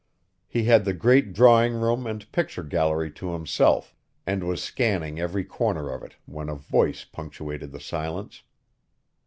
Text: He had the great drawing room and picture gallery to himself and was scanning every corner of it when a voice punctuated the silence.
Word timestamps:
He 0.47 0.63
had 0.63 0.83
the 0.83 0.95
great 0.95 1.31
drawing 1.31 1.75
room 1.79 2.07
and 2.07 2.31
picture 2.31 2.63
gallery 2.63 3.11
to 3.11 3.33
himself 3.33 3.93
and 4.25 4.43
was 4.43 4.63
scanning 4.63 5.19
every 5.19 5.43
corner 5.43 5.91
of 5.93 6.01
it 6.01 6.15
when 6.25 6.49
a 6.49 6.55
voice 6.55 7.03
punctuated 7.05 7.71
the 7.71 7.79
silence. 7.79 8.41